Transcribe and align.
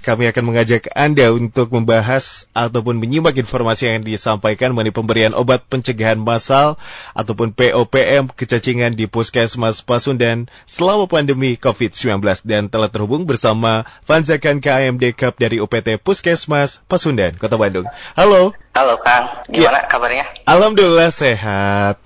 Kami 0.00 0.32
akan 0.32 0.44
mengajak 0.48 0.88
Anda 0.96 1.28
untuk 1.30 1.76
membahas 1.76 2.48
ataupun 2.56 2.96
menyimak 2.96 3.36
informasi 3.36 3.92
yang 3.92 4.00
disampaikan 4.00 4.72
mengenai 4.72 4.96
pemberian 4.96 5.36
obat 5.36 5.60
pencegahan 5.68 6.16
massal 6.16 6.80
ataupun 7.12 7.52
POPM 7.52 8.32
kecacingan 8.32 8.96
di 8.96 9.04
Puskesmas 9.04 9.84
Pasundan 9.84 10.48
selama 10.64 11.04
pandemi 11.04 11.60
COVID-19 11.60 12.24
dan 12.48 12.72
telah 12.72 12.88
terhubung 12.88 13.28
bersama 13.28 13.84
Fanzakan 14.08 14.64
KMD 14.64 15.12
Cup 15.12 15.36
dari 15.36 15.60
UPT 15.60 16.00
Puskesmas 16.00 16.80
Pasundan, 16.88 17.36
Kota 17.36 17.60
Bandung. 17.60 17.84
Halo. 18.16 18.56
Halo 18.80 18.96
Kang, 18.96 19.28
gimana 19.52 19.84
ya. 19.84 19.92
kabarnya? 19.92 20.24
Alhamdulillah 20.48 21.12
sehat. 21.12 22.00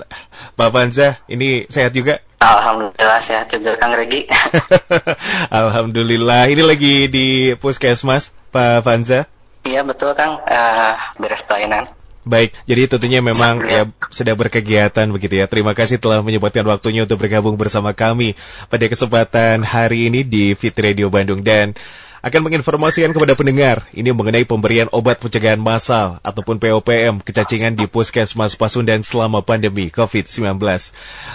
Pak 0.58 0.68
Fanza, 0.74 1.22
ini 1.30 1.62
sehat 1.70 1.94
juga? 1.94 2.18
Alhamdulillah 2.42 3.22
sehat 3.22 3.46
juga 3.46 3.78
Kang 3.78 3.94
Regi. 3.94 4.26
Alhamdulillah. 5.62 6.50
Ini 6.50 6.66
lagi 6.66 7.06
di 7.06 7.54
Puskesmas, 7.54 8.34
Pak 8.50 8.82
Fanza. 8.82 9.30
Iya 9.62 9.86
betul 9.86 10.18
Kang, 10.18 10.42
uh, 10.42 10.94
beres 11.14 11.46
pelayanan. 11.46 11.86
Baik, 12.26 12.50
jadi 12.66 12.90
tentunya 12.90 13.22
memang 13.22 13.62
ya 13.70 13.86
sedang 14.10 14.34
berkegiatan 14.34 15.06
begitu 15.14 15.38
ya. 15.38 15.46
Terima 15.46 15.78
kasih 15.78 16.02
telah 16.02 16.26
menyempatkan 16.26 16.66
waktunya 16.66 17.06
untuk 17.06 17.22
bergabung 17.22 17.54
bersama 17.54 17.94
kami 17.94 18.34
pada 18.66 18.90
kesempatan 18.90 19.62
hari 19.62 20.10
ini 20.10 20.26
di 20.26 20.58
Fit 20.58 20.74
Radio 20.74 21.06
Bandung 21.06 21.46
dan 21.46 21.78
akan 22.24 22.40
menginformasikan 22.48 23.12
kepada 23.12 23.36
pendengar 23.36 23.84
ini 23.92 24.08
mengenai 24.08 24.48
pemberian 24.48 24.88
obat 24.96 25.20
pencegahan 25.20 25.60
massal 25.60 26.16
ataupun 26.24 26.56
POPM 26.56 27.20
kecacingan 27.20 27.76
di 27.76 27.84
Puskesmas 27.84 28.56
Pasundan 28.56 29.04
selama 29.04 29.44
pandemi 29.44 29.92
COVID-19. 29.92 30.56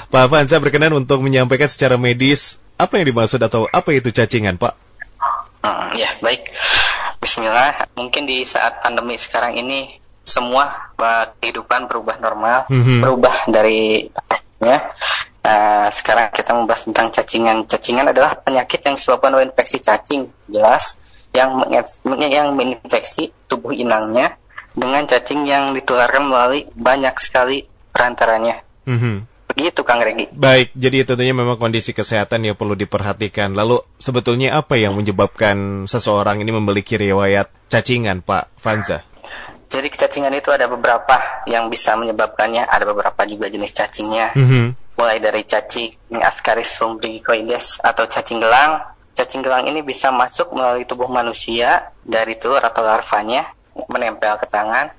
Pak 0.09 0.21
Avanza 0.25 0.57
berkenan 0.57 0.97
untuk 0.97 1.21
menyampaikan 1.21 1.69
secara 1.69 2.01
medis 2.01 2.57
apa 2.81 2.97
yang 2.97 3.05
dimaksud 3.13 3.37
atau 3.37 3.69
apa 3.69 3.93
itu 3.93 4.09
cacingan, 4.09 4.57
Pak? 4.57 4.73
Hmm, 5.61 5.93
ya, 5.93 6.17
baik. 6.25 6.57
Bismillah. 7.21 7.85
Mungkin 7.93 8.25
di 8.25 8.41
saat 8.49 8.81
pandemi 8.81 9.13
sekarang 9.21 9.61
ini 9.61 10.01
semua 10.25 10.89
kehidupan 11.37 11.85
berubah 11.85 12.17
normal, 12.17 12.65
mm 12.65 12.81
-hmm. 12.81 12.99
berubah 13.05 13.35
dari 13.45 14.09
ya 14.57 14.89
Nah, 15.39 15.87
sekarang 15.89 16.35
kita 16.35 16.51
membahas 16.51 16.83
tentang 16.85 17.09
cacingan. 17.15 17.63
Cacingan 17.65 18.11
adalah 18.11 18.35
penyakit 18.37 18.83
yang 18.83 18.99
disebabkan 18.99 19.31
oleh 19.33 19.47
infeksi 19.47 19.79
cacing, 19.79 20.27
jelas, 20.51 20.99
yang 21.31 21.61
yang 22.19 22.57
menginfeksi 22.57 23.31
tubuh 23.47 23.71
inangnya 23.71 24.35
dengan 24.73 25.05
cacing 25.05 25.45
yang 25.45 25.73
ditularkan 25.73 26.29
melalui 26.29 26.67
banyak 26.73 27.15
sekali 27.17 27.65
perantaranya. 27.93 28.61
Mm-hmm. 28.85 29.15
Begitu, 29.49 29.81
Kang 29.81 29.99
Regi. 29.99 30.29
Baik, 30.29 30.71
jadi 30.77 31.03
tentunya 31.09 31.33
memang 31.33 31.57
kondisi 31.57 31.91
kesehatan 31.91 32.45
yang 32.45 32.55
perlu 32.55 32.77
diperhatikan. 32.77 33.57
Lalu 33.57 33.81
sebetulnya 33.97 34.55
apa 34.55 34.77
yang 34.77 34.93
menyebabkan 34.93 35.89
seseorang 35.89 36.39
ini 36.39 36.53
memiliki 36.53 36.95
riwayat 36.95 37.49
cacingan, 37.67 38.21
Pak 38.21 38.53
Fanza? 38.61 39.01
Jadi 39.69 39.85
kecacingan 39.89 40.33
itu 40.33 40.49
ada 40.49 40.65
beberapa 40.65 41.45
yang 41.45 41.69
bisa 41.69 41.93
menyebabkannya, 41.93 42.65
ada 42.65 42.89
beberapa 42.89 43.21
juga 43.29 43.49
jenis 43.49 43.73
cacingnya. 43.73 44.33
Mm-hmm. 44.33 44.65
Mulai 44.99 45.23
dari 45.23 45.47
cacing 45.47 46.11
Ascaris 46.19 46.75
lumbricoides 46.83 47.79
atau 47.79 48.03
cacing 48.03 48.43
gelang. 48.43 48.83
Cacing 49.15 49.39
gelang 49.39 49.63
ini 49.71 49.79
bisa 49.79 50.11
masuk 50.11 50.51
melalui 50.51 50.83
tubuh 50.83 51.07
manusia 51.07 51.95
dari 52.03 52.35
telur 52.35 52.59
atau 52.59 52.83
larvanya 52.83 53.47
menempel 53.87 54.35
ke 54.35 54.47
tangan. 54.51 54.91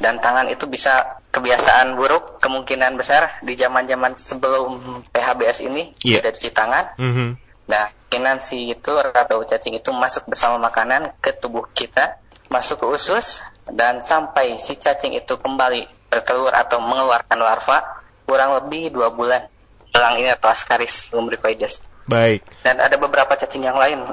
Dan 0.00 0.20
tangan 0.24 0.48
itu 0.48 0.64
bisa 0.64 1.20
kebiasaan 1.36 2.00
buruk 2.00 2.40
kemungkinan 2.40 2.96
besar 2.96 3.40
di 3.44 3.52
zaman-zaman 3.56 4.16
sebelum 4.16 5.04
PHBS 5.12 5.68
ini 5.68 5.92
yeah. 6.00 6.24
tidak 6.24 6.40
cuci 6.40 6.50
tangan. 6.56 6.84
Mm-hmm. 6.96 7.28
Nah, 7.66 7.84
kemungkinan 8.08 8.36
si 8.40 8.72
itu 8.72 8.92
atau 8.96 9.44
cacing 9.44 9.76
itu 9.76 9.92
masuk 9.92 10.32
bersama 10.32 10.56
makanan 10.56 11.12
ke 11.20 11.36
tubuh 11.36 11.68
kita, 11.76 12.16
masuk 12.48 12.80
ke 12.80 12.86
usus, 12.88 13.44
dan 13.68 14.00
sampai 14.00 14.56
si 14.62 14.78
cacing 14.78 15.12
itu 15.12 15.36
kembali 15.36 15.84
bertelur 16.08 16.54
atau 16.54 16.78
mengeluarkan 16.80 17.38
larva 17.42 17.95
kurang 18.26 18.58
lebih 18.58 18.92
dua 18.92 19.14
bulan. 19.14 19.46
Gelang 19.94 20.20
ini 20.20 20.28
atau 20.28 20.52
Ascaris 20.52 21.08
lumbricoides. 21.14 21.86
Baik. 22.04 22.44
Dan 22.60 22.78
ada 22.78 23.00
beberapa 23.00 23.32
cacing 23.32 23.64
yang 23.64 23.78
lain. 23.78 24.04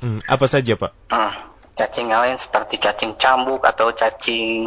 Hmm, 0.00 0.18
apa 0.24 0.46
saja 0.48 0.74
Pak? 0.74 0.90
Hmm, 1.12 1.32
cacing 1.76 2.08
yang 2.08 2.24
lain 2.24 2.40
seperti 2.40 2.80
cacing 2.80 3.20
cambuk 3.20 3.62
atau 3.62 3.92
cacing 3.92 4.64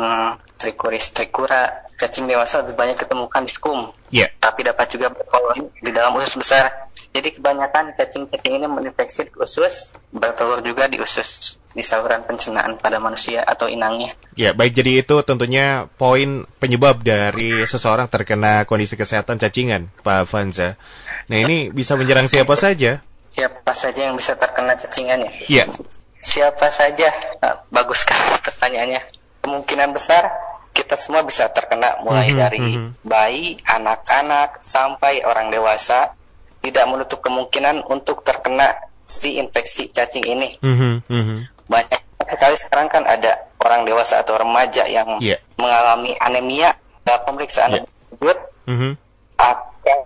trichuris 0.60 1.12
tricura. 1.12 1.88
Cacing 1.96 2.28
dewasa 2.28 2.62
lebih 2.62 2.76
banyak 2.76 3.00
ditemukan 3.08 3.42
di 3.48 3.54
skum. 3.56 3.80
Yeah. 4.12 4.28
Tapi 4.38 4.68
dapat 4.68 4.92
juga 4.92 5.16
berkoloni 5.16 5.72
di 5.80 5.92
dalam 5.96 6.12
usus 6.20 6.36
besar. 6.36 6.85
Jadi 7.16 7.40
kebanyakan 7.40 7.96
cacing-cacing 7.96 8.60
ini 8.60 8.68
menginfeksi 8.68 9.32
usus, 9.40 9.96
bertelur 10.12 10.60
juga 10.60 10.92
di 10.92 11.00
usus 11.00 11.56
di 11.72 11.80
saluran 11.80 12.28
pencernaan 12.28 12.76
pada 12.76 13.00
manusia 13.00 13.40
atau 13.44 13.72
inangnya. 13.72 14.16
Ya, 14.36 14.52
baik 14.56 14.76
jadi 14.76 15.04
itu 15.04 15.16
tentunya 15.24 15.88
poin 15.96 16.48
penyebab 16.60 17.04
dari 17.04 17.64
seseorang 17.64 18.08
terkena 18.08 18.68
kondisi 18.68 19.00
kesehatan 19.00 19.40
cacingan, 19.40 19.92
Pak 20.04 20.28
Fanza. 20.28 20.80
Nah, 21.28 21.38
ini 21.40 21.72
bisa 21.72 22.00
menyerang 22.00 22.32
siapa 22.32 22.56
saja? 22.60 23.04
Siapa 23.36 23.72
saja 23.76 24.08
yang 24.08 24.16
bisa 24.16 24.40
terkena 24.40 24.80
cacingannya? 24.80 25.32
Iya. 25.52 25.68
Siapa 26.24 26.72
saja? 26.72 27.12
Nah, 27.44 27.68
bagus 27.68 28.08
sekali 28.08 28.40
pertanyaannya. 28.40 29.04
Kemungkinan 29.44 29.92
besar 29.92 30.32
kita 30.72 30.96
semua 30.96 31.24
bisa 31.28 31.52
terkena 31.52 32.00
mulai 32.04 32.28
mm 32.28 32.32
-hmm, 32.32 32.42
dari 32.44 32.60
mm 32.60 32.72
-hmm. 32.72 32.88
bayi, 33.04 33.48
anak-anak 33.68 34.64
sampai 34.64 35.28
orang 35.28 35.52
dewasa. 35.52 36.15
Tidak 36.66 36.86
menutup 36.90 37.22
kemungkinan 37.22 37.86
untuk 37.86 38.26
terkena 38.26 38.74
si 39.06 39.38
infeksi 39.38 39.94
cacing 39.94 40.26
ini. 40.26 40.58
Mm 40.66 40.76
-hmm, 41.06 41.36
banyak 41.70 42.02
sekali 42.26 42.56
sekarang 42.58 42.88
kan 42.90 43.04
ada 43.06 43.46
orang 43.62 43.86
dewasa 43.86 44.22
atau 44.22 44.38
remaja 44.38 44.86
yang 44.86 45.18
yeah. 45.22 45.42
mengalami 45.58 46.14
anemia 46.22 46.74
dalam 47.06 47.22
pemeriksaan 47.26 47.70
yeah. 47.74 47.84
tersebut 47.86 48.38
mm-hmm. 48.70 48.92
akan 49.38 50.00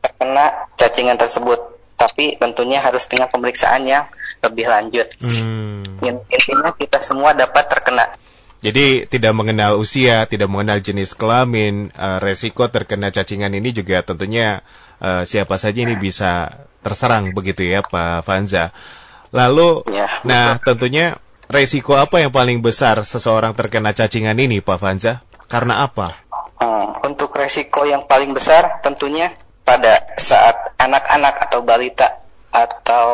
terkena 0.00 0.44
cacingan 0.76 1.16
tersebut 1.20 1.60
tapi 1.96 2.36
tentunya 2.40 2.80
harus 2.80 3.04
dengan 3.08 3.28
pemeriksaan 3.28 3.84
yang 3.84 4.08
lebih 4.40 4.68
lanjut 4.68 5.08
mm. 5.20 6.00
intinya 6.00 6.72
kita 6.76 7.04
semua 7.04 7.36
dapat 7.36 7.68
terkena 7.68 8.08
jadi 8.60 9.08
tidak 9.08 9.32
mengenal 9.32 9.80
usia, 9.80 10.28
tidak 10.28 10.52
mengenal 10.52 10.84
jenis 10.84 11.16
kelamin, 11.16 11.88
uh, 11.96 12.20
resiko 12.20 12.68
terkena 12.68 13.08
cacingan 13.08 13.56
ini 13.56 13.72
juga 13.72 14.04
tentunya 14.04 14.60
uh, 15.00 15.24
siapa 15.24 15.56
saja 15.56 15.80
ini 15.80 15.96
bisa 15.96 16.60
terserang 16.84 17.32
begitu 17.32 17.64
ya 17.64 17.80
Pak 17.80 18.20
Fanza. 18.28 18.76
Lalu, 19.32 19.88
ya, 19.88 20.20
nah 20.28 20.60
tentunya 20.60 21.16
resiko 21.48 21.96
apa 21.96 22.20
yang 22.20 22.36
paling 22.36 22.60
besar 22.60 23.00
seseorang 23.00 23.56
terkena 23.56 23.96
cacingan 23.96 24.36
ini, 24.36 24.60
Pak 24.60 24.76
Fanza? 24.76 25.24
Karena 25.48 25.88
apa? 25.88 26.20
Hmm, 26.60 27.00
untuk 27.08 27.32
resiko 27.32 27.88
yang 27.88 28.04
paling 28.04 28.36
besar 28.36 28.84
tentunya 28.84 29.32
pada 29.64 30.04
saat 30.20 30.76
anak-anak 30.76 31.48
atau 31.48 31.64
balita 31.64 32.20
atau 32.52 33.08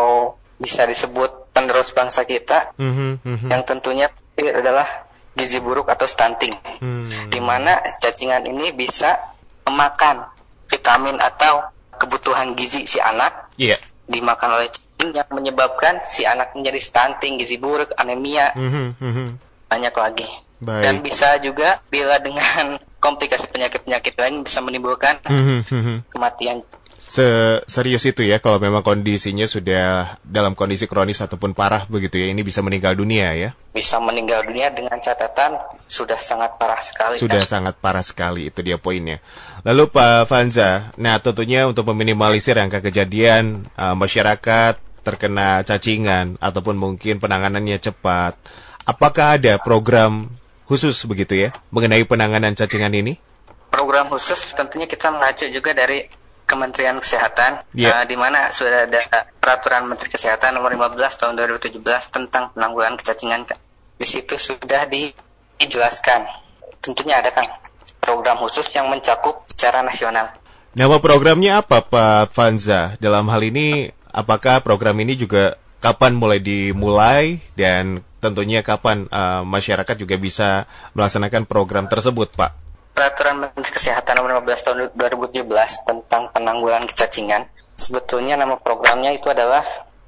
bisa 0.58 0.88
disebut 0.88 1.54
penerus 1.54 1.94
bangsa 1.94 2.26
kita, 2.26 2.74
mm 2.74 2.90
-hmm, 2.90 3.10
mm 3.22 3.36
-hmm. 3.38 3.48
yang 3.52 3.62
tentunya 3.62 4.08
adalah 4.36 5.06
gizi 5.36 5.60
buruk 5.60 5.92
atau 5.92 6.08
stunting, 6.08 6.56
mm. 6.80 7.28
di 7.28 7.40
mana 7.44 7.84
cacingan 8.00 8.42
ini 8.48 8.72
bisa 8.72 9.20
memakan 9.68 10.24
vitamin 10.66 11.20
atau 11.20 11.68
kebutuhan 12.00 12.56
gizi 12.56 12.88
si 12.88 12.98
anak, 12.98 13.52
yeah. 13.60 13.76
dimakan 14.08 14.60
oleh 14.60 14.68
yang 14.96 15.28
menyebabkan 15.28 16.02
si 16.08 16.24
anak 16.24 16.56
menjadi 16.56 16.80
stunting, 16.80 17.36
gizi 17.36 17.60
buruk, 17.60 17.92
anemia, 18.00 18.56
mm 18.56 18.96
-hmm. 18.96 19.28
banyak 19.68 19.92
lagi. 19.94 20.28
Baik. 20.56 20.82
Dan 20.88 20.94
bisa 21.04 21.36
juga 21.44 21.76
bila 21.92 22.16
dengan 22.16 22.80
komplikasi 23.04 23.52
penyakit-penyakit 23.52 24.16
lain 24.16 24.40
bisa 24.40 24.64
menimbulkan 24.64 25.20
mm 25.20 25.62
-hmm. 25.68 25.96
kematian 26.08 26.64
serius 27.68 28.04
itu 28.08 28.24
ya 28.24 28.40
kalau 28.40 28.56
memang 28.56 28.80
kondisinya 28.80 29.44
sudah 29.44 30.16
dalam 30.24 30.56
kondisi 30.56 30.88
kronis 30.88 31.20
ataupun 31.20 31.52
parah 31.52 31.84
begitu 31.86 32.16
ya 32.16 32.32
ini 32.32 32.40
bisa 32.40 32.64
meninggal 32.64 32.96
dunia 32.96 33.36
ya? 33.36 33.50
Bisa 33.76 34.00
meninggal 34.00 34.48
dunia 34.48 34.72
dengan 34.72 34.96
catatan 34.98 35.60
sudah 35.84 36.18
sangat 36.18 36.56
parah 36.56 36.80
sekali 36.80 37.20
sudah 37.20 37.44
kan? 37.44 37.48
sangat 37.48 37.74
parah 37.78 38.04
sekali 38.04 38.48
itu 38.48 38.60
dia 38.64 38.80
poinnya. 38.80 39.20
Lalu 39.62 39.92
Pak 39.92 40.28
Fanza 40.28 40.90
nah 40.96 41.20
tentunya 41.20 41.68
untuk 41.68 41.88
meminimalisir 41.92 42.56
angka 42.56 42.80
kejadian 42.80 43.68
uh, 43.76 43.92
masyarakat 43.92 44.80
terkena 45.06 45.62
cacingan 45.62 46.34
ataupun 46.42 46.74
mungkin 46.74 47.22
penanganannya 47.22 47.78
cepat 47.78 48.34
apakah 48.86 49.38
ada 49.38 49.58
program 49.60 50.30
khusus 50.66 50.98
begitu 51.06 51.48
ya 51.48 51.48
mengenai 51.70 52.02
penanganan 52.06 52.56
cacingan 52.56 52.94
ini? 52.94 53.20
Program 53.70 54.08
khusus 54.08 54.48
tentunya 54.56 54.88
kita 54.88 55.12
mengacu 55.12 55.46
juga 55.52 55.76
dari 55.76 56.25
Kementerian 56.46 57.02
Kesehatan 57.02 57.66
yeah. 57.74 58.00
uh, 58.00 58.04
di 58.06 58.14
mana 58.14 58.54
sudah 58.54 58.86
ada 58.86 59.26
peraturan 59.42 59.90
Menteri 59.90 60.14
Kesehatan 60.14 60.54
nomor 60.54 60.70
15 60.70 60.94
tahun 60.94 61.34
2017 61.34 61.82
tentang 62.14 62.54
penanggulangan 62.54 62.96
kecacingan. 63.02 63.50
Di 63.98 64.06
situ 64.06 64.38
sudah 64.38 64.86
dijelaskan. 64.86 66.30
Tentunya 66.78 67.18
ada 67.18 67.34
kan 67.34 67.50
program 67.98 68.38
khusus 68.38 68.70
yang 68.70 68.86
mencakup 68.86 69.42
secara 69.50 69.82
nasional. 69.82 70.30
Nama 70.76 70.96
programnya 71.02 71.64
apa 71.64 71.82
Pak 71.82 72.30
Fanza? 72.30 72.94
Dalam 73.02 73.26
hal 73.26 73.42
ini 73.42 73.90
apakah 74.14 74.62
program 74.62 74.94
ini 75.02 75.18
juga 75.18 75.58
kapan 75.82 76.14
mulai 76.14 76.38
dimulai 76.38 77.42
dan 77.58 78.06
tentunya 78.20 78.60
kapan 78.64 79.06
uh, 79.08 79.42
masyarakat 79.46 79.96
juga 79.96 80.16
bisa 80.18 80.48
melaksanakan 80.92 81.46
program 81.46 81.86
tersebut, 81.86 82.32
Pak? 82.34 82.65
Peraturan 82.96 83.44
Menteri 83.44 83.76
Kesehatan 83.76 84.16
nomor 84.16 84.40
15 84.40 84.64
tahun 84.64 84.76
2017 84.96 85.44
tentang 85.84 86.32
penanggulangan 86.32 86.88
kecacingan, 86.88 87.44
sebetulnya 87.76 88.40
nama 88.40 88.56
programnya 88.56 89.12
itu 89.12 89.28
adalah 89.28 89.60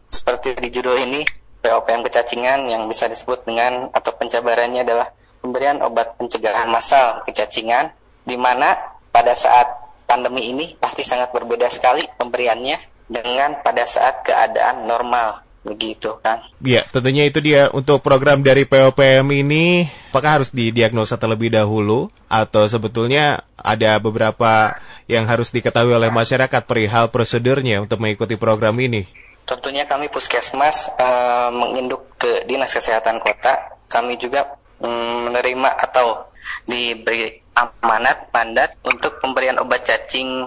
seperti 0.08 0.56
di 0.56 0.72
judul 0.72 0.96
ini, 0.96 1.20
POPM 1.60 2.00
kecacingan 2.08 2.64
yang 2.64 2.88
bisa 2.88 3.04
disebut 3.12 3.44
dengan 3.44 3.92
atau 3.92 4.16
pencabarannya 4.16 4.88
adalah 4.88 5.12
pemberian 5.44 5.84
obat 5.84 6.16
pencegahan 6.16 6.72
massal 6.72 7.20
kecacingan, 7.28 7.92
di 8.24 8.40
mana 8.40 8.80
pada 9.12 9.36
saat 9.36 9.68
pandemi 10.08 10.48
ini 10.48 10.72
pasti 10.80 11.04
sangat 11.04 11.28
berbeda 11.36 11.68
sekali 11.68 12.08
pemberiannya 12.16 13.04
dengan 13.04 13.60
pada 13.60 13.84
saat 13.84 14.24
keadaan 14.24 14.88
normal 14.88 15.44
begitu 15.68 16.16
kan. 16.24 16.40
Ya, 16.64 16.82
tentunya 16.88 17.28
itu 17.28 17.44
dia 17.44 17.68
untuk 17.68 18.00
program 18.00 18.40
dari 18.40 18.64
POPM 18.64 19.28
ini 19.30 19.86
apakah 20.08 20.40
harus 20.40 20.50
didiagnosa 20.50 21.20
terlebih 21.20 21.52
dahulu 21.52 22.08
atau 22.26 22.64
sebetulnya 22.64 23.44
ada 23.60 24.00
beberapa 24.00 24.80
yang 25.06 25.28
harus 25.28 25.52
diketahui 25.52 25.92
oleh 25.92 26.08
masyarakat 26.08 26.64
perihal 26.64 27.12
prosedurnya 27.12 27.84
untuk 27.84 28.00
mengikuti 28.00 28.40
program 28.40 28.74
ini? 28.80 29.04
Tentunya 29.48 29.88
kami 29.88 30.12
Puskesmas 30.12 30.92
uh, 31.00 31.48
menginduk 31.52 32.04
ke 32.20 32.44
Dinas 32.44 32.72
Kesehatan 32.72 33.20
Kota, 33.20 33.80
kami 33.88 34.20
juga 34.20 34.56
um, 34.80 35.28
menerima 35.28 35.72
atau 35.72 36.28
diberi 36.68 37.40
amanat 37.56 38.30
mandat 38.30 38.78
untuk 38.86 39.18
pemberian 39.18 39.58
obat 39.58 39.82
cacing 39.82 40.46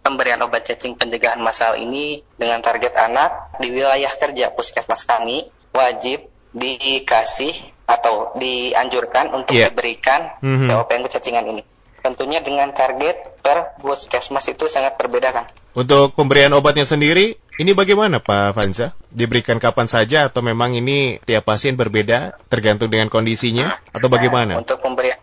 pemberian 0.00 0.38
obat 0.46 0.62
cacing 0.62 0.94
pencegahan 0.94 1.42
massal 1.42 1.74
ini 1.74 2.22
dengan 2.38 2.62
target 2.62 2.94
anak 2.94 3.58
di 3.58 3.74
wilayah 3.74 4.10
kerja 4.14 4.54
puskesmas 4.54 5.02
kami 5.02 5.50
wajib 5.74 6.30
dikasih 6.56 7.52
atau 7.84 8.32
dianjurkan 8.38 9.34
untuk 9.34 9.52
yeah. 9.52 9.68
diberikan 9.68 10.32
mm 10.40 10.54
-hmm. 10.56 10.68
POPM 10.72 11.02
kecacingan 11.10 11.44
ini. 11.50 11.62
Tentunya 12.00 12.38
dengan 12.38 12.70
target 12.70 13.42
per 13.42 13.76
puskesmas 13.82 14.46
itu 14.46 14.70
sangat 14.70 14.94
berbeda 14.94 15.34
kan. 15.34 15.46
Untuk 15.76 16.16
pemberian 16.16 16.54
obatnya 16.56 16.88
sendiri, 16.88 17.36
ini 17.60 17.70
bagaimana 17.76 18.22
Pak 18.22 18.56
Fanza? 18.56 18.96
Diberikan 19.12 19.60
kapan 19.60 19.90
saja 19.90 20.30
atau 20.30 20.40
memang 20.40 20.72
ini 20.72 21.20
tiap 21.26 21.44
pasien 21.44 21.76
berbeda 21.76 22.38
tergantung 22.48 22.88
dengan 22.88 23.12
kondisinya 23.12 23.68
atau 23.92 24.08
bagaimana? 24.08 24.56
Nah, 24.56 24.62
untuk 24.64 24.80
pemberian 24.80 25.18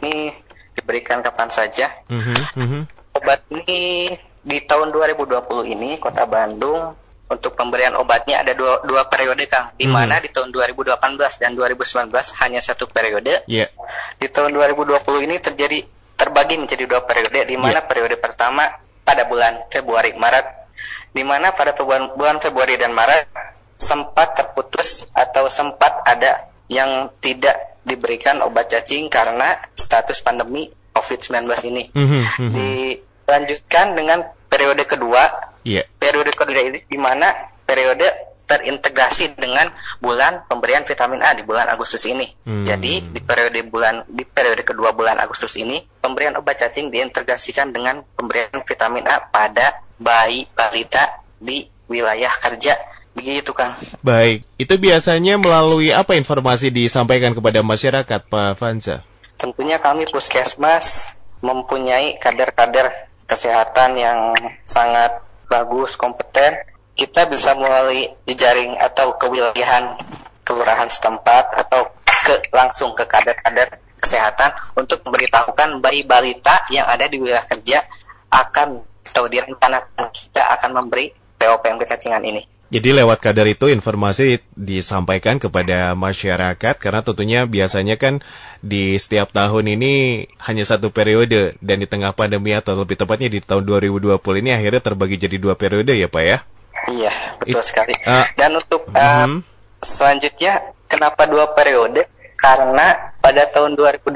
ini 0.00 0.32
diberikan 0.78 1.20
kapan 1.20 1.50
saja. 1.52 1.92
Mm 2.08 2.22
-hmm 2.22 2.97
obat 3.18 3.42
ini 3.50 4.14
di 4.40 4.58
tahun 4.62 4.94
2020 4.94 5.74
ini 5.74 5.98
Kota 5.98 6.24
Bandung 6.24 6.94
untuk 7.28 7.52
pemberian 7.52 7.92
obatnya 8.00 8.40
ada 8.40 8.56
dua, 8.56 8.80
dua 8.88 9.04
periode 9.04 9.44
Kang, 9.44 9.76
di 9.76 9.84
hmm. 9.84 9.92
mana 9.92 10.16
hmm. 10.16 10.24
di 10.24 10.28
tahun 10.32 10.48
2018 10.48 10.96
dan 11.44 11.52
2019 11.52 12.08
hanya 12.40 12.60
satu 12.64 12.88
periode. 12.88 13.44
Yeah. 13.44 13.68
Di 14.16 14.32
tahun 14.32 14.56
2020 14.56 15.28
ini 15.28 15.36
terjadi 15.36 15.84
terbagi 16.16 16.56
menjadi 16.56 16.88
dua 16.88 17.04
periode, 17.04 17.44
di 17.44 17.56
mana 17.60 17.84
yeah. 17.84 17.86
periode 17.86 18.16
pertama 18.16 18.64
pada 19.04 19.28
bulan 19.28 19.68
Februari 19.68 20.16
Maret, 20.16 20.46
di 21.12 21.20
mana 21.20 21.52
pada 21.52 21.76
bulan, 21.76 22.16
bulan 22.16 22.40
Februari 22.40 22.80
dan 22.80 22.96
Maret 22.96 23.28
sempat 23.76 24.34
terputus 24.34 25.06
atau 25.12 25.46
sempat 25.52 26.02
ada 26.08 26.48
yang 26.72 27.12
tidak 27.20 27.76
diberikan 27.84 28.40
obat 28.44 28.72
cacing 28.72 29.08
karena 29.12 29.60
status 29.76 30.24
pandemi 30.24 30.68
COVID-19 30.96 31.44
ini. 31.68 31.84
Mm 31.92 32.06
-hmm, 32.08 32.22
mm 32.24 32.48
-hmm. 32.50 32.54
Dilanjutkan 33.28 33.92
dengan 33.92 34.24
periode 34.48 34.88
kedua. 34.88 35.52
Yeah. 35.68 35.84
Periode 36.00 36.32
kedua 36.32 36.64
ini 36.64 36.80
di 36.88 36.96
mana 36.96 37.28
periode 37.68 38.08
terintegrasi 38.48 39.36
dengan 39.36 39.68
bulan 40.00 40.48
pemberian 40.48 40.80
vitamin 40.88 41.20
A 41.20 41.36
di 41.36 41.44
bulan 41.44 41.68
Agustus 41.68 42.08
ini. 42.08 42.24
Hmm. 42.48 42.64
Jadi 42.64 43.04
di 43.04 43.20
periode 43.20 43.60
bulan 43.68 44.08
di 44.08 44.24
periode 44.24 44.64
kedua 44.64 44.96
bulan 44.96 45.20
Agustus 45.20 45.60
ini 45.60 45.84
pemberian 46.00 46.32
obat 46.40 46.56
cacing 46.56 46.88
diintegrasikan 46.88 47.68
dengan 47.76 48.00
pemberian 48.16 48.64
vitamin 48.64 49.04
A 49.04 49.20
pada 49.20 49.84
bayi 50.00 50.48
balita 50.56 51.20
di 51.36 51.68
wilayah 51.92 52.32
kerja 52.40 52.80
begitu 53.12 53.52
Kang. 53.52 53.76
Baik, 54.00 54.48
itu 54.56 54.74
biasanya 54.80 55.36
melalui 55.36 55.92
apa 55.92 56.16
informasi 56.16 56.72
disampaikan 56.72 57.36
kepada 57.36 57.60
masyarakat 57.60 58.20
Pak 58.32 58.56
Fanza? 58.56 59.04
tentunya 59.38 59.78
kami 59.78 60.10
puskesmas 60.10 61.14
mempunyai 61.38 62.18
kader-kader 62.18 63.07
kesehatan 63.28 63.94
yang 63.94 64.32
sangat 64.64 65.20
bagus, 65.46 65.94
kompeten. 65.94 66.58
Kita 66.98 67.30
bisa 67.30 67.54
melalui 67.54 68.10
jejaring 68.26 68.74
atau 68.74 69.14
kewilayahan 69.14 69.94
kelurahan 70.42 70.90
setempat 70.90 71.54
atau 71.62 71.94
ke 72.02 72.50
langsung 72.50 72.96
ke 72.98 73.06
kader-kader 73.06 73.78
kesehatan 74.02 74.50
untuk 74.74 75.04
memberitahukan 75.06 75.78
bayi 75.78 76.02
balita 76.02 76.66
yang 76.74 76.88
ada 76.90 77.06
di 77.06 77.22
wilayah 77.22 77.44
kerja 77.46 77.86
akan 78.32 78.82
atau 78.82 79.24
direncanakan 79.30 80.10
kita 80.10 80.42
akan 80.58 80.70
memberi 80.74 81.12
POPM 81.38 81.78
kecacingan 81.78 82.24
ini. 82.26 82.57
Jadi 82.68 82.92
lewat 82.92 83.24
kadar 83.24 83.48
itu 83.48 83.72
informasi 83.72 84.44
disampaikan 84.52 85.40
kepada 85.40 85.96
masyarakat 85.96 86.76
karena 86.76 87.00
tentunya 87.00 87.48
biasanya 87.48 87.96
kan 87.96 88.20
di 88.60 88.92
setiap 89.00 89.32
tahun 89.32 89.72
ini 89.72 90.28
hanya 90.36 90.68
satu 90.68 90.92
periode 90.92 91.56
dan 91.64 91.80
di 91.80 91.88
tengah 91.88 92.12
pandemi 92.12 92.52
atau 92.52 92.76
lebih 92.76 93.00
tepatnya 93.00 93.32
di 93.32 93.40
tahun 93.40 93.64
2020 93.64 94.20
ini 94.44 94.50
akhirnya 94.52 94.84
terbagi 94.84 95.16
jadi 95.16 95.40
dua 95.40 95.56
periode 95.56 95.96
ya 95.96 96.12
Pak 96.12 96.24
ya? 96.28 96.38
Iya 96.92 97.12
betul 97.40 97.62
It, 97.64 97.64
sekali. 97.64 97.94
Uh, 98.04 98.28
dan 98.36 98.50
untuk 98.60 98.84
uh, 98.92 99.00
uh 99.00 99.16
-huh. 99.24 99.40
selanjutnya 99.80 100.76
kenapa 100.92 101.24
dua 101.24 101.56
periode? 101.56 102.04
Karena 102.38 103.16
pada 103.18 103.50
tahun 103.50 103.74
2018 103.74 104.14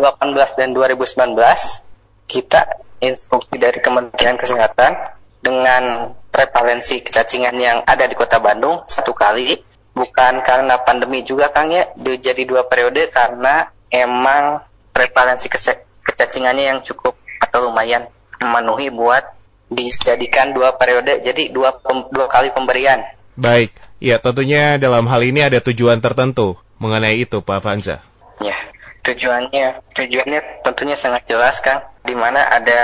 dan 0.54 0.68
2019 0.76 1.34
kita 2.30 2.60
instruksi 3.02 3.58
dari 3.58 3.82
Kementerian 3.82 4.38
Kesehatan 4.38 4.94
dengan 5.42 6.14
prevalensi 6.32 7.04
kecacingan 7.04 7.54
yang 7.60 7.84
ada 7.84 8.08
di 8.08 8.16
kota 8.16 8.40
Bandung 8.40 8.82
satu 8.88 9.12
kali. 9.12 9.60
Bukan 9.92 10.40
karena 10.40 10.80
pandemi 10.80 11.20
juga 11.20 11.52
Kang 11.52 11.68
ya. 11.68 11.92
Jadi 12.00 12.48
dua 12.48 12.64
periode 12.64 13.12
karena 13.12 13.68
emang 13.92 14.64
prevalensi 14.96 15.52
kecacingannya 16.02 16.72
yang 16.72 16.80
cukup 16.80 17.12
atau 17.36 17.68
lumayan 17.68 18.08
memenuhi 18.40 18.88
buat 18.88 19.22
dijadikan 19.72 20.52
dua 20.52 20.76
periode 20.76 21.24
jadi 21.24 21.48
dua 21.48 21.76
pem, 21.76 22.08
dua 22.08 22.26
kali 22.28 22.52
pemberian. 22.56 23.04
Baik. 23.36 23.72
Ya 24.02 24.18
tentunya 24.18 24.82
dalam 24.82 25.06
hal 25.06 25.22
ini 25.22 25.46
ada 25.46 25.62
tujuan 25.62 26.02
tertentu 26.02 26.58
mengenai 26.82 27.22
itu 27.22 27.38
Pak 27.38 27.60
Fanza. 27.62 28.02
Ya 28.42 28.56
tujuannya 29.06 29.82
tujuannya 29.94 30.40
tentunya 30.66 30.96
sangat 30.98 31.26
jelas 31.30 31.62
Kang 31.62 31.86
di 32.02 32.14
mana 32.18 32.42
ada 32.42 32.80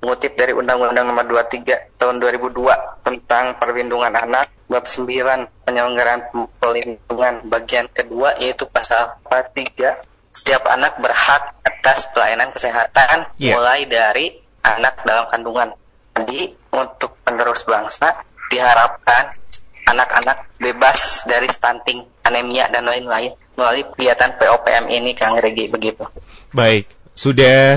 mengutip 0.00 0.32
dari 0.36 0.56
Undang-Undang 0.56 1.06
Nomor 1.12 1.28
23 1.28 2.00
Tahun 2.00 2.16
2002 2.18 3.04
tentang 3.04 3.60
perlindungan 3.60 4.12
anak 4.16 4.48
bab 4.66 4.88
9 4.88 5.68
penyelenggaraan 5.68 6.32
perlindungan 6.56 7.34
bagian 7.46 7.86
kedua 7.92 8.40
yaitu 8.40 8.64
pasal 8.64 9.20
43 9.28 10.00
setiap 10.30 10.62
anak 10.70 10.96
berhak 11.02 11.52
atas 11.66 12.08
pelayanan 12.14 12.48
kesehatan 12.54 13.28
yeah. 13.36 13.58
mulai 13.58 13.84
dari 13.84 14.38
anak 14.62 15.02
dalam 15.02 15.26
kandungan. 15.28 15.68
Jadi 16.14 16.54
untuk 16.70 17.18
penerus 17.26 17.66
bangsa 17.66 18.22
diharapkan 18.48 19.32
anak-anak 19.90 20.46
bebas 20.62 21.26
dari 21.26 21.50
stunting, 21.50 22.06
anemia 22.22 22.70
dan 22.70 22.86
lain-lain 22.86 23.34
melalui 23.58 23.84
kegiatan 23.94 24.38
POPM 24.38 24.86
ini 24.88 25.12
Kang 25.18 25.34
Regi 25.36 25.66
begitu. 25.66 26.06
Baik, 26.54 26.86
sudah 27.12 27.74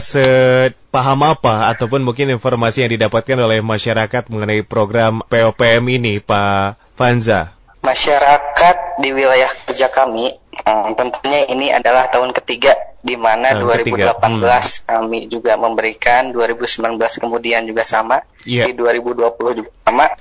sepaham 0.94 1.26
apa 1.26 1.74
ataupun 1.74 2.06
mungkin 2.06 2.30
informasi 2.38 2.86
yang 2.86 2.94
didapatkan 2.94 3.34
oleh 3.42 3.66
masyarakat 3.66 4.30
mengenai 4.30 4.62
program 4.62 5.26
POPM 5.26 5.90
ini 5.90 6.22
Pak 6.22 6.78
Fanza? 6.94 7.58
Masyarakat 7.82 9.02
di 9.02 9.10
wilayah 9.10 9.50
kerja 9.50 9.90
kami 9.90 10.38
hmm, 10.38 10.94
tentunya 10.94 11.50
ini 11.50 11.74
adalah 11.74 12.14
tahun 12.14 12.30
ketiga 12.38 12.78
di 13.02 13.18
mana 13.18 13.58
tahun 13.58 13.90
2018 13.90 14.22
hmm. 14.22 14.86
kami 14.86 15.20
juga 15.34 15.58
memberikan 15.58 16.30
2019 16.30 16.86
kemudian 17.26 17.66
juga 17.66 17.82
sama 17.82 18.22
yeah. 18.46 18.70
di 18.70 18.78
2020 18.78 19.34
juga 19.66 19.74
sama 19.90 20.14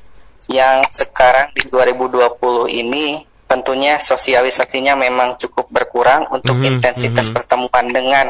yang 0.48 0.88
sekarang 0.88 1.52
di 1.52 1.68
2020 1.68 2.32
ini 2.80 3.20
tentunya 3.44 4.00
sosialisasinya 4.00 4.96
memang 4.96 5.36
cukup 5.36 5.68
berkurang 5.68 6.32
untuk 6.32 6.56
mm 6.56 6.64
-hmm, 6.64 6.72
intensitas 6.80 7.28
mm 7.28 7.28
-hmm. 7.28 7.36
pertemuan 7.36 7.86
dengan 7.92 8.26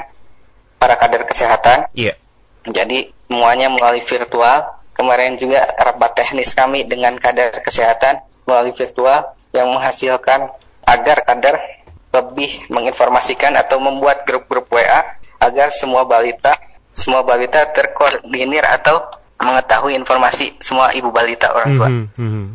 para 0.82 0.98
kader 0.98 1.22
kesehatan. 1.22 1.86
Iya. 1.94 2.18
Yeah. 2.18 2.21
Jadi 2.66 3.10
semuanya 3.26 3.68
melalui 3.72 4.04
virtual. 4.04 4.82
Kemarin 4.92 5.40
juga 5.40 5.64
rapat 5.80 6.20
teknis 6.20 6.52
kami 6.52 6.84
dengan 6.84 7.16
kader 7.16 7.64
kesehatan 7.64 8.20
melalui 8.44 8.76
virtual 8.76 9.32
yang 9.56 9.72
menghasilkan 9.72 10.52
agar 10.84 11.24
kader 11.24 11.56
lebih 12.12 12.68
menginformasikan 12.68 13.56
atau 13.56 13.80
membuat 13.80 14.28
grup-grup 14.28 14.68
WA 14.68 15.16
agar 15.40 15.72
semua 15.72 16.04
balita 16.04 16.60
semua 16.92 17.24
balita 17.24 17.64
terkoordinir 17.72 18.68
atau 18.68 19.00
mengetahui 19.40 19.96
informasi 19.96 20.60
semua 20.60 20.92
ibu 20.92 21.08
balita 21.08 21.56
orang 21.56 21.70
tua. 21.72 21.88
Mm 21.88 22.06
-hmm. 22.12 22.46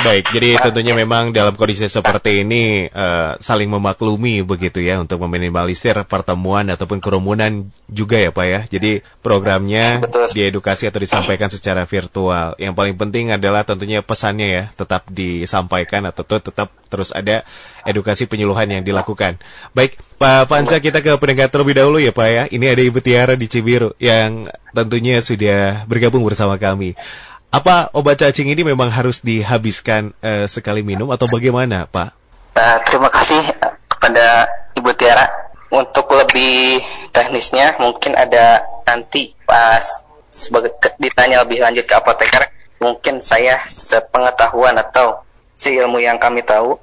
Baik, 0.00 0.32
jadi 0.32 0.56
tentunya 0.64 0.96
ya. 0.96 1.00
memang 1.04 1.36
dalam 1.36 1.52
kondisi 1.52 1.84
seperti 1.84 2.42
ini 2.42 2.88
uh, 2.88 3.36
saling 3.36 3.68
memaklumi 3.68 4.40
begitu 4.40 4.80
ya 4.80 4.96
untuk 4.96 5.20
meminimalisir 5.28 5.92
pertemuan 6.08 6.64
ataupun 6.72 7.04
kerumunan 7.04 7.68
juga 7.90 8.16
ya 8.16 8.32
Pak 8.32 8.46
ya. 8.46 8.60
Jadi 8.64 9.04
programnya 9.20 10.00
Betul. 10.00 10.24
diedukasi 10.32 10.88
atau 10.88 11.00
disampaikan 11.04 11.52
secara 11.52 11.84
virtual. 11.84 12.56
Yang 12.56 12.74
paling 12.76 12.96
penting 12.96 13.34
adalah 13.34 13.68
tentunya 13.68 14.00
pesannya 14.00 14.48
ya 14.48 14.64
tetap 14.72 15.04
disampaikan 15.12 16.08
atau 16.08 16.24
tetap 16.24 16.72
terus 16.88 17.12
ada 17.12 17.44
edukasi 17.84 18.24
penyuluhan 18.24 18.72
yang 18.72 18.82
dilakukan. 18.82 19.36
Baik, 19.76 20.00
Pak 20.16 20.48
Panca 20.48 20.80
kita 20.80 21.04
ke 21.04 21.12
pendengar 21.20 21.52
terlebih 21.52 21.76
dahulu 21.76 22.00
ya 22.00 22.12
Pak 22.12 22.28
ya. 22.28 22.42
Ini 22.48 22.66
ada 22.72 22.82
Ibu 22.82 23.00
Tiara 23.04 23.34
di 23.36 23.46
Cibiru 23.46 23.92
yang 24.00 24.48
tentunya 24.72 25.20
sudah 25.20 25.84
bergabung 25.84 26.24
bersama 26.24 26.56
kami. 26.56 26.96
Apa 27.50 27.90
obat 27.98 28.22
cacing 28.22 28.46
ini 28.46 28.62
memang 28.62 28.94
harus 28.94 29.26
dihabiskan 29.26 30.14
uh, 30.22 30.46
sekali 30.46 30.86
minum 30.86 31.10
atau 31.10 31.26
bagaimana, 31.26 31.82
Pak? 31.90 32.14
Uh, 32.54 32.78
terima 32.86 33.10
kasih 33.10 33.42
kepada 33.90 34.46
Ibu 34.78 34.94
Tiara. 34.94 35.26
Untuk 35.70 36.06
lebih 36.14 36.78
teknisnya, 37.10 37.74
mungkin 37.82 38.14
ada 38.14 38.62
nanti 38.86 39.34
pas 39.42 39.82
sebagai 40.30 40.78
ditanya 41.02 41.42
lebih 41.42 41.58
lanjut 41.62 41.90
ke 41.90 41.94
apoteker, 41.98 42.46
mungkin 42.78 43.18
saya 43.18 43.66
sepengetahuan 43.66 44.78
atau 44.78 45.26
si 45.50 45.74
ilmu 45.74 45.98
yang 45.98 46.22
kami 46.22 46.46
tahu 46.46 46.78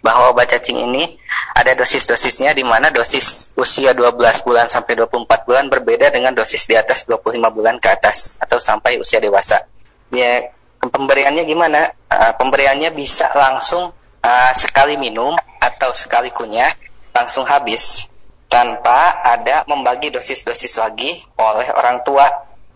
bahwa 0.00 0.32
obat 0.32 0.48
cacing 0.48 0.80
ini 0.80 1.20
ada 1.52 1.76
dosis-dosisnya 1.76 2.56
di 2.56 2.64
mana 2.64 2.88
dosis 2.88 3.52
usia 3.56 3.92
12 3.92 4.16
bulan 4.48 4.64
sampai 4.64 4.96
24 4.96 5.44
bulan 5.44 5.68
berbeda 5.68 6.08
dengan 6.08 6.32
dosis 6.32 6.64
di 6.64 6.76
atas 6.76 7.04
25 7.04 7.36
bulan 7.52 7.76
ke 7.76 7.88
atas 7.92 8.40
atau 8.40 8.56
sampai 8.60 9.00
usia 9.00 9.20
dewasa 9.20 9.64
ya 10.12 10.50
pemberiannya 10.80 11.44
gimana? 11.46 11.90
Uh, 12.06 12.32
pemberiannya 12.38 12.94
bisa 12.94 13.30
langsung 13.34 13.90
uh, 14.22 14.52
sekali 14.54 14.94
minum 14.94 15.34
atau 15.58 15.90
sekali 15.92 16.30
kunyah 16.30 16.70
langsung 17.10 17.48
habis 17.48 18.12
tanpa 18.46 19.24
ada 19.24 19.66
membagi 19.66 20.14
dosis-dosis 20.14 20.78
lagi 20.78 21.18
oleh 21.38 21.68
orang 21.74 22.06
tua. 22.06 22.26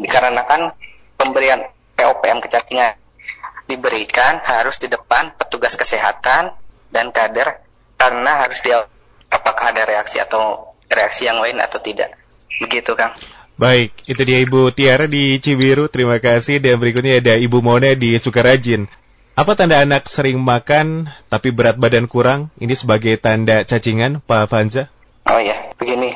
Dikarenakan 0.00 0.72
pemberian 1.20 1.60
POPM 1.92 2.40
kecakingan 2.40 2.96
diberikan 3.68 4.40
harus 4.42 4.80
di 4.80 4.88
depan 4.88 5.36
petugas 5.36 5.76
kesehatan 5.76 6.56
dan 6.90 7.12
kader 7.12 7.62
karena 8.00 8.42
harus 8.42 8.64
dia 8.64 8.88
apakah 9.30 9.70
ada 9.70 9.84
reaksi 9.86 10.18
atau 10.18 10.74
reaksi 10.88 11.28
yang 11.28 11.38
lain 11.38 11.60
atau 11.60 11.78
tidak. 11.78 12.16
Begitu 12.58 12.96
Kang 12.96 13.12
Baik, 13.60 13.92
itu 14.08 14.24
dia 14.24 14.40
Ibu 14.40 14.72
Tiara 14.72 15.04
di 15.04 15.36
Cibiru, 15.36 15.84
terima 15.92 16.16
kasih. 16.16 16.64
Dan 16.64 16.80
berikutnya 16.80 17.20
ada 17.20 17.36
Ibu 17.36 17.60
Mona 17.60 17.92
di 17.92 18.16
Sukarajin. 18.16 18.88
Apa 19.36 19.52
tanda 19.52 19.84
anak 19.84 20.08
sering 20.08 20.40
makan 20.40 21.12
tapi 21.28 21.52
berat 21.52 21.76
badan 21.76 22.08
kurang? 22.08 22.48
Ini 22.56 22.72
sebagai 22.72 23.20
tanda 23.20 23.60
cacingan, 23.68 24.24
Pak 24.24 24.48
Fanza? 24.48 24.88
Oh 25.28 25.36
iya, 25.36 25.76
begini. 25.76 26.08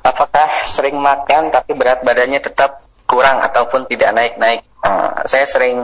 Apakah 0.00 0.64
sering 0.64 0.96
makan 0.96 1.52
tapi 1.52 1.76
berat 1.76 2.00
badannya 2.00 2.40
tetap 2.40 2.80
kurang 3.04 3.44
ataupun 3.44 3.84
tidak 3.84 4.16
naik-naik? 4.16 4.64
Uh, 4.80 5.20
saya 5.28 5.44
sering 5.44 5.76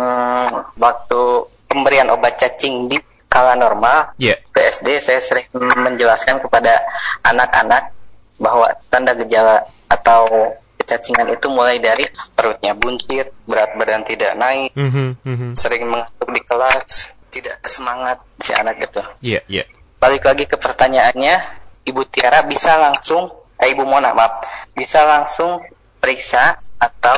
waktu 0.80 1.20
pemberian 1.68 2.08
obat 2.08 2.40
cacing 2.40 2.88
di 2.88 2.96
kala 3.28 3.52
normal, 3.52 4.16
yeah. 4.16 4.40
PSD, 4.56 4.96
saya 5.04 5.20
sering 5.20 5.44
menjelaskan 5.52 6.40
kepada 6.40 6.72
anak-anak 7.20 7.92
bahwa 8.40 8.72
tanda 8.88 9.12
gejala 9.12 9.68
atau 9.92 10.56
cacingan 10.86 11.28
itu 11.34 11.50
mulai 11.50 11.82
dari 11.82 12.06
perutnya 12.32 12.72
buncit, 12.78 13.34
berat 13.44 13.74
badan 13.74 14.06
tidak 14.06 14.32
naik, 14.38 14.70
mm 14.72 14.90
-hmm, 14.90 15.08
mm 15.20 15.36
-hmm. 15.36 15.50
sering 15.58 15.84
mengantuk 15.90 16.30
di 16.30 16.42
kelas, 16.46 17.10
tidak 17.28 17.58
semangat 17.66 18.22
si 18.40 18.54
anak 18.54 18.80
itu. 18.80 19.02
Iya, 19.20 19.42
yeah, 19.42 19.42
iya. 19.50 19.56
Yeah. 19.62 19.66
Balik 19.98 20.22
lagi 20.24 20.44
ke 20.46 20.56
pertanyaannya, 20.56 21.34
Ibu 21.84 22.02
Tiara 22.08 22.46
bisa 22.46 22.78
langsung, 22.78 23.34
eh, 23.58 23.68
Ibu 23.74 23.84
Mona 23.84 24.14
maaf, 24.14 24.46
bisa 24.72 25.02
langsung 25.04 25.60
periksa 25.98 26.56
atau 26.78 27.16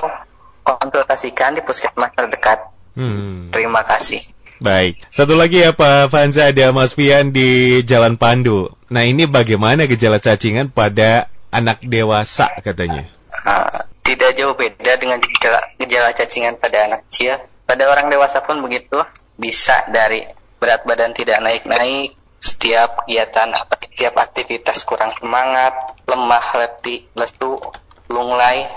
konsultasikan 0.64 1.58
di 1.58 1.62
puskesmas 1.62 2.12
terdekat. 2.16 2.72
Hmm. 2.96 3.52
Terima 3.52 3.84
kasih. 3.84 4.20
Baik, 4.58 4.98
satu 5.14 5.38
lagi 5.38 5.62
ya 5.62 5.70
Pak 5.70 6.10
Fanza 6.10 6.50
ada 6.50 6.74
Mas 6.74 6.90
Fian 6.90 7.30
di 7.30 7.78
Jalan 7.86 8.18
Pandu. 8.18 8.74
Nah 8.90 9.06
ini 9.06 9.30
bagaimana 9.30 9.86
gejala 9.86 10.18
cacingan 10.18 10.66
pada 10.66 11.30
anak 11.54 11.78
dewasa 11.86 12.50
katanya? 12.66 13.06
Uh, 13.48 13.88
tidak 14.04 14.36
jauh 14.36 14.52
beda 14.52 15.00
dengan 15.00 15.18
gejala, 15.24 15.60
gejala 15.80 16.10
cacingan 16.12 16.60
pada 16.60 16.84
anak 16.84 17.08
kecil. 17.08 17.40
Pada 17.64 17.84
orang 17.88 18.08
dewasa 18.08 18.40
pun 18.44 18.60
begitu, 18.64 19.00
bisa 19.36 19.84
dari 19.92 20.24
berat 20.56 20.84
badan 20.88 21.12
tidak 21.12 21.40
naik-naik, 21.44 22.16
setiap 22.40 23.04
kegiatan 23.04 23.52
atau 23.52 23.76
setiap 23.92 24.14
aktivitas 24.16 24.88
kurang 24.88 25.12
semangat, 25.12 25.74
lemah, 26.08 26.46
letih, 26.56 27.04
lesu, 27.12 27.60
lunglai, 28.08 28.72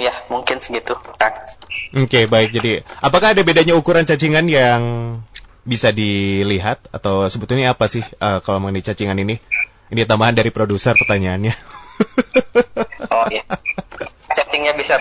ya 0.00 0.14
mungkin 0.32 0.62
segitu. 0.62 0.96
Oke 0.96 1.44
okay, 1.92 2.24
baik 2.24 2.54
jadi 2.54 2.80
apakah 3.04 3.36
ada 3.36 3.42
bedanya 3.44 3.76
ukuran 3.76 4.08
cacingan 4.08 4.48
yang 4.48 4.82
bisa 5.68 5.92
dilihat 5.92 6.80
atau 6.88 7.28
sebetulnya 7.28 7.76
apa 7.76 7.84
sih 7.90 8.00
uh, 8.24 8.40
kalau 8.40 8.64
mengenai 8.64 8.86
cacingan 8.86 9.20
ini? 9.20 9.36
Ini 9.90 10.06
tambahan 10.06 10.38
dari 10.38 10.54
produser 10.54 10.94
pertanyaannya. 10.96 11.52
oh 13.08 13.26
iya. 13.32 13.44
Chattingnya 14.30 14.76
bisa 14.78 15.00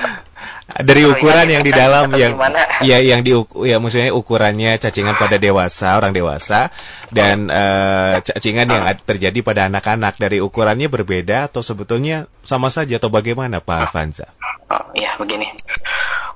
dari 0.79 1.03
ukuran 1.05 1.49
yang 1.49 1.63
di 1.65 1.73
dalam 1.73 2.13
yang 2.13 2.37
ya 2.85 2.97
yang 3.01 3.25
di 3.25 3.33
ya 3.65 3.81
maksudnya 3.81 4.13
ukurannya 4.13 4.77
cacingan 4.77 5.17
pada 5.17 5.41
dewasa 5.41 5.97
orang 5.97 6.13
dewasa 6.13 6.69
dan 7.09 7.49
uh, 7.49 8.21
cacingan 8.21 8.69
yang 8.69 8.83
terjadi 9.01 9.39
pada 9.41 9.65
anak-anak. 9.67 10.21
Dari 10.21 10.37
ukurannya 10.39 10.87
berbeda 10.87 11.49
atau 11.49 11.65
sebetulnya 11.65 12.29
sama 12.45 12.69
saja 12.69 13.01
atau 13.01 13.09
bagaimana 13.09 13.59
Pak 13.59 13.91
Fanza? 13.91 14.29
Oh 14.69 14.93
iya 14.93 15.17
begini. 15.17 15.49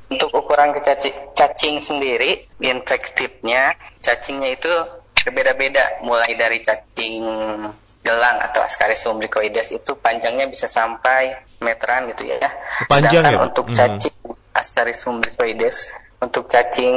Untuk 0.10 0.34
ukuran 0.34 0.74
cacing 1.34 1.78
sendiri 1.82 2.50
infektifnya 2.62 3.78
cacingnya 4.02 4.58
itu 4.58 4.74
berbeda-beda. 5.24 6.04
Mulai 6.04 6.36
dari 6.36 6.60
cacing 6.60 7.24
gelang 8.04 8.38
atau 8.44 8.60
Ascaris 8.60 9.08
umbilicoides 9.08 9.72
itu 9.72 9.96
panjangnya 9.96 10.52
bisa 10.52 10.68
sampai 10.68 11.40
meteran 11.64 12.12
gitu 12.12 12.28
ya. 12.28 12.52
Panjang 12.92 13.24
Sedangkan 13.24 13.34
ya? 13.34 13.40
untuk 13.48 13.66
hmm. 13.72 13.76
cacing 13.76 14.18
hmm. 14.28 14.54
Ascaris 14.54 15.02
umbilicoides 15.08 15.96
untuk 16.24 16.48
cacing 16.48 16.96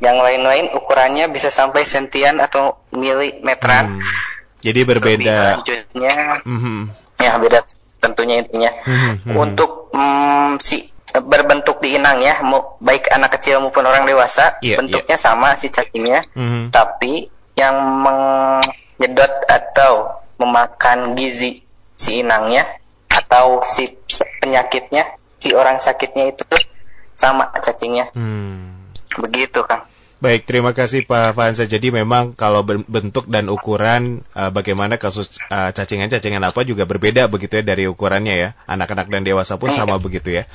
yang 0.00 0.16
lain-lain 0.20 0.72
ukurannya 0.72 1.28
bisa 1.28 1.52
sampai 1.52 1.84
sentian 1.84 2.40
atau 2.40 2.80
milimeteran. 2.92 4.00
Hmm. 4.00 4.34
Jadi 4.64 4.80
berbeda. 4.82 5.60
Lanjutnya, 5.60 6.42
mm-hmm. 6.42 6.80
ya 7.20 7.32
beda 7.38 7.60
tentunya 8.00 8.42
intinya. 8.42 8.72
Mm-hmm. 8.82 9.34
Untuk 9.36 9.92
mm, 9.92 10.58
si 10.58 10.90
berbentuk 11.12 11.78
di 11.78 11.96
inang 11.96 12.18
ya, 12.18 12.40
baik 12.82 13.12
anak 13.14 13.38
kecil 13.38 13.62
maupun 13.62 13.86
orang 13.86 14.08
dewasa, 14.08 14.58
yeah, 14.64 14.80
bentuknya 14.80 15.14
yeah. 15.14 15.22
sama 15.22 15.54
si 15.54 15.70
cacingnya, 15.70 16.26
mm-hmm. 16.34 16.74
tapi 16.74 17.30
yang 17.54 17.76
menyedot 18.02 19.32
atau 19.48 20.24
memakan 20.36 21.16
gizi 21.16 21.64
si 21.96 22.20
inangnya 22.20 22.68
atau 23.08 23.64
si 23.64 23.88
penyakitnya 24.40 25.16
si 25.40 25.56
orang 25.56 25.80
sakitnya 25.80 26.32
itu 26.32 26.44
sama 27.16 27.48
cacingnya 27.56 28.12
hmm. 28.12 28.92
begitu 29.20 29.64
kan 29.64 29.88
Baik, 30.16 30.48
terima 30.48 30.72
kasih 30.72 31.04
Pak 31.04 31.36
Fansa. 31.36 31.68
Jadi 31.68 31.92
memang 31.92 32.32
kalau 32.32 32.64
bentuk 32.64 33.28
dan 33.28 33.52
ukuran 33.52 34.24
uh, 34.32 34.48
bagaimana 34.48 34.96
kasus 34.96 35.36
uh, 35.52 35.68
cacingan-cacingan 35.76 36.40
apa 36.40 36.64
juga 36.64 36.88
berbeda 36.88 37.28
begitu 37.28 37.60
ya 37.60 37.64
dari 37.68 37.84
ukurannya 37.84 38.32
ya. 38.32 38.56
Anak-anak 38.64 39.12
dan 39.12 39.28
dewasa 39.28 39.60
pun 39.60 39.68
sama 39.76 40.00
begitu 40.00 40.32
ya. 40.32 40.48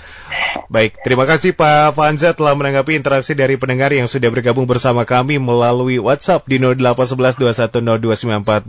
Baik, 0.65 0.97
terima 1.05 1.29
kasih 1.29 1.53
Pak 1.53 1.93
Fanza 1.93 2.33
telah 2.33 2.57
menanggapi 2.57 2.97
interaksi 2.97 3.37
dari 3.37 3.53
pendengar 3.53 3.93
yang 3.93 4.09
sudah 4.09 4.33
bergabung 4.33 4.65
bersama 4.65 5.05
kami 5.05 5.37
melalui 5.37 6.01
WhatsApp 6.01 6.41
di 6.49 6.57
081121029448. 6.57 8.65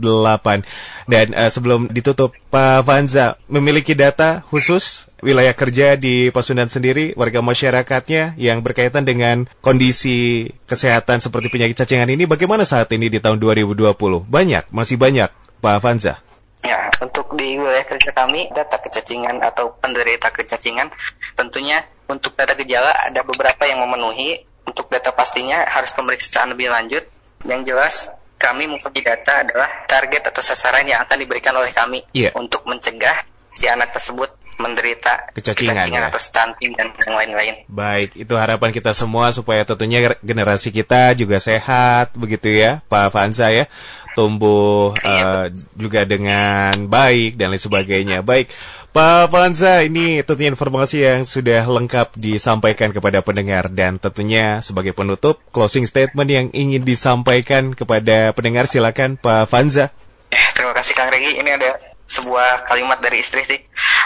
Dan 1.09 1.33
uh, 1.33 1.49
sebelum 1.49 1.89
ditutup, 1.89 2.37
Pak 2.53 2.85
Fanza 2.85 3.41
memiliki 3.49 3.97
data 3.97 4.45
khusus 4.45 5.09
wilayah 5.25 5.55
kerja 5.55 5.95
di 5.95 6.29
Pasundan 6.29 6.67
sendiri, 6.67 7.15
warga 7.15 7.39
masyarakatnya 7.39 8.35
yang 8.35 8.59
berkaitan 8.61 9.07
dengan 9.07 9.47
kondisi 9.63 10.51
kesehatan 10.67 10.82
seperti 11.21 11.47
penyakit 11.47 11.79
cacingan 11.79 12.09
ini 12.11 12.27
bagaimana 12.27 12.67
saat 12.67 12.91
ini 12.91 13.07
di 13.07 13.23
tahun 13.23 13.39
2020? 13.39 13.95
Banyak, 14.27 14.73
masih 14.73 14.99
banyak, 14.99 15.29
Pak 15.63 15.73
Avanza. 15.79 16.19
Ya, 16.63 16.91
untuk 17.03 17.35
di 17.35 17.59
wilayah 17.59 17.83
kerja 17.83 18.11
kami, 18.15 18.47
data 18.55 18.79
kecacingan 18.79 19.43
atau 19.43 19.75
penderita 19.79 20.31
kecacingan, 20.31 20.91
tentunya 21.35 21.83
untuk 22.07 22.35
data 22.39 22.55
gejala 22.55 22.91
ada 23.07 23.23
beberapa 23.23 23.63
yang 23.67 23.83
memenuhi. 23.83 24.47
Untuk 24.63 24.87
data 24.87 25.11
pastinya 25.11 25.67
harus 25.67 25.91
pemeriksaan 25.91 26.55
lebih 26.55 26.71
lanjut. 26.71 27.03
Yang 27.43 27.61
jelas, 27.67 27.95
kami 28.39 28.67
mempunyai 28.71 29.03
data 29.03 29.43
adalah 29.43 29.67
target 29.87 30.31
atau 30.31 30.39
sasaran 30.39 30.87
yang 30.87 31.03
akan 31.03 31.19
diberikan 31.19 31.51
oleh 31.55 31.71
kami 31.71 31.99
yeah. 32.15 32.31
untuk 32.35 32.63
mencegah 32.63 33.15
si 33.51 33.67
anak 33.67 33.91
tersebut 33.95 34.31
menderita 34.61 35.33
kecacingan, 35.33 35.83
kecacingan 35.83 36.03
ya? 36.05 36.09
atau 36.09 36.21
stunting 36.21 36.71
dan 36.77 36.93
yang 36.93 37.15
lain-lain. 37.15 37.53
Baik, 37.69 38.17
itu 38.17 38.33
harapan 38.37 38.69
kita 38.69 38.91
semua 38.93 39.33
supaya 39.33 39.65
tentunya 39.65 40.13
generasi 40.21 40.69
kita 40.69 41.13
juga 41.17 41.37
sehat 41.41 42.13
begitu 42.13 42.51
ya, 42.53 42.81
Pak 42.89 43.13
Fanza 43.13 43.49
ya, 43.49 43.65
tumbuh 44.13 44.93
uh, 44.93 45.49
juga 45.73 46.05
dengan 46.05 46.85
baik 46.85 47.37
dan 47.37 47.53
lain 47.53 47.61
sebagainya. 47.61 48.21
Baik, 48.21 48.53
Pak 48.93 49.33
Fanza, 49.33 49.81
ini 49.81 50.21
tentunya 50.21 50.53
informasi 50.53 51.01
yang 51.01 51.25
sudah 51.25 51.65
lengkap 51.65 52.13
disampaikan 52.13 52.93
kepada 52.93 53.25
pendengar 53.25 53.65
dan 53.73 53.97
tentunya 53.97 54.61
sebagai 54.61 54.93
penutup 54.93 55.41
closing 55.49 55.89
statement 55.89 56.29
yang 56.29 56.47
ingin 56.53 56.85
disampaikan 56.85 57.73
kepada 57.73 58.37
pendengar 58.37 58.69
silakan 58.69 59.17
Pak 59.17 59.49
Fanza. 59.49 59.89
Eh, 60.29 60.45
terima 60.53 60.77
kasih 60.77 60.93
Kang 60.93 61.09
Regi. 61.09 61.41
Ini 61.41 61.49
ada 61.57 61.92
sebuah 62.05 62.67
kalimat 62.67 62.99
dari 62.99 63.23
istri 63.23 63.43
sih. 63.47 63.59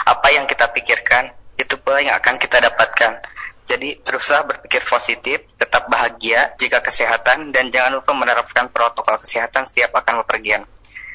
Apa 0.06 0.32
yang 0.34 0.46
kita 0.46 0.70
pikirkan 0.70 1.34
itu 1.58 1.74
pula 1.80 1.98
yang 2.00 2.14
akan 2.16 2.38
kita 2.38 2.62
dapatkan. 2.62 3.22
Jadi 3.68 4.00
teruslah 4.00 4.48
berpikir 4.48 4.80
positif, 4.88 5.44
tetap 5.60 5.92
bahagia 5.92 6.56
jika 6.56 6.80
kesehatan 6.80 7.52
dan 7.52 7.68
jangan 7.68 8.00
lupa 8.00 8.16
menerapkan 8.16 8.72
protokol 8.72 9.20
kesehatan 9.20 9.68
setiap 9.68 9.92
akan 9.92 10.24
bepergian. 10.24 10.64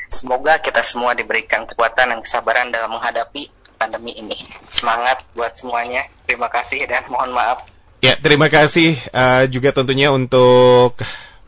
Semoga 0.06 0.62
kita 0.62 0.86
semua 0.86 1.18
diberikan 1.18 1.66
kekuatan 1.66 2.14
dan 2.14 2.20
kesabaran 2.22 2.70
dalam 2.70 2.94
menghadapi 2.94 3.50
pandemi 3.82 4.14
ini. 4.14 4.38
Semangat 4.70 5.26
buat 5.34 5.58
semuanya. 5.58 6.06
Terima 6.30 6.54
kasih 6.54 6.86
dan 6.86 7.10
mohon 7.10 7.34
maaf. 7.34 7.66
Ya, 8.06 8.14
terima 8.20 8.52
kasih 8.54 9.00
uh, 9.16 9.50
juga 9.50 9.74
tentunya 9.74 10.14
untuk 10.14 11.00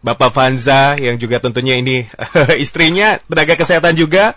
Bapak 0.02 0.34
Fanza 0.34 0.98
yang 0.98 1.22
juga 1.22 1.38
tentunya 1.38 1.78
ini 1.78 2.10
istrinya 2.64 3.22
tenaga 3.30 3.54
kesehatan 3.60 3.94
juga. 3.94 4.34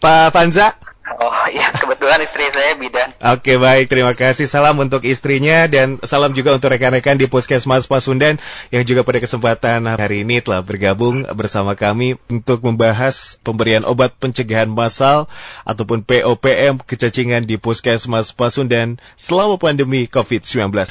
Pak 0.00 0.34
Fanza. 0.34 0.74
Oh 1.04 1.44
iya, 1.52 1.68
kebetulan 1.68 2.16
istri 2.24 2.48
saya 2.48 2.80
bidan. 2.80 3.12
Oke 3.36 3.60
baik, 3.60 3.92
terima 3.92 4.16
kasih. 4.16 4.48
Salam 4.48 4.80
untuk 4.80 5.04
istrinya 5.04 5.68
dan 5.68 6.00
salam 6.00 6.32
juga 6.32 6.56
untuk 6.56 6.72
rekan-rekan 6.72 7.20
di 7.20 7.28
Puskesmas 7.28 7.84
Pasundan 7.84 8.40
yang 8.72 8.88
juga 8.88 9.04
pada 9.04 9.20
kesempatan 9.20 9.84
hari 9.84 10.24
ini 10.24 10.40
telah 10.40 10.64
bergabung 10.64 11.28
bersama 11.36 11.76
kami 11.76 12.16
untuk 12.32 12.64
membahas 12.64 13.36
pemberian 13.44 13.84
obat 13.84 14.16
pencegahan 14.16 14.72
massal 14.72 15.28
ataupun 15.68 16.08
POPM 16.08 16.80
kecacingan 16.80 17.44
di 17.44 17.60
Puskesmas 17.60 18.32
Pasundan 18.32 18.96
selama 19.12 19.60
pandemi 19.60 20.08
COVID-19. 20.08 20.88